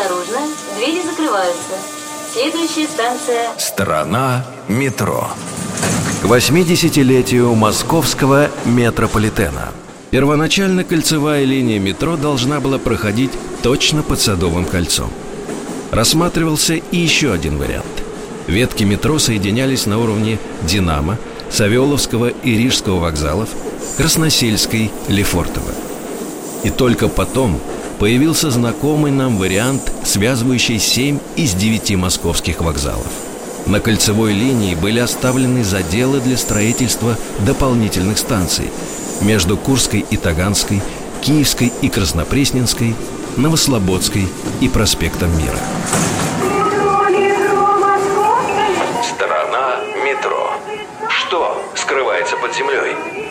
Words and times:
Осторожно, 0.00 0.38
двери 0.76 1.02
закрываются. 1.02 1.74
Следующая 2.32 2.86
станция... 2.86 3.50
Страна 3.58 4.46
метро. 4.68 5.28
К 6.22 6.24
80-летию 6.24 7.54
московского 7.54 8.48
метрополитена. 8.64 9.68
Первоначально 10.10 10.84
кольцевая 10.84 11.44
линия 11.44 11.78
метро 11.78 12.16
должна 12.16 12.60
была 12.60 12.78
проходить 12.78 13.30
точно 13.62 14.02
под 14.02 14.20
Садовым 14.20 14.64
кольцом. 14.64 15.10
Рассматривался 15.90 16.74
и 16.74 16.96
еще 16.96 17.32
один 17.32 17.58
вариант. 17.58 17.84
Ветки 18.46 18.84
метро 18.84 19.18
соединялись 19.18 19.84
на 19.86 19.98
уровне 19.98 20.38
«Динамо», 20.62 21.18
Савеловского 21.50 22.28
и 22.28 22.56
Рижского 22.56 23.00
вокзалов, 23.00 23.50
Красносельской, 23.98 24.90
Лефортово. 25.08 25.72
И 26.64 26.70
только 26.70 27.08
потом 27.08 27.60
появился 28.00 28.50
знакомый 28.50 29.12
нам 29.12 29.36
вариант, 29.36 29.92
связывающий 30.04 30.78
семь 30.78 31.18
из 31.36 31.52
девяти 31.52 31.96
московских 31.96 32.62
вокзалов. 32.62 33.06
На 33.66 33.78
кольцевой 33.78 34.32
линии 34.32 34.74
были 34.74 34.98
оставлены 34.98 35.62
заделы 35.62 36.20
для 36.20 36.38
строительства 36.38 37.16
дополнительных 37.44 38.16
станций 38.16 38.70
между 39.20 39.58
Курской 39.58 40.00
и 40.08 40.16
Таганской, 40.16 40.80
Киевской 41.20 41.70
и 41.82 41.90
Краснопресненской, 41.90 42.96
Новослободской 43.36 44.26
и 44.62 44.68
проспектом 44.70 45.30
Мира. 45.36 45.58
Страна 49.04 49.80
метро. 50.06 50.54
Что 51.10 51.62
скрывается 51.76 52.36
под 52.38 52.54
землей? 52.54 53.29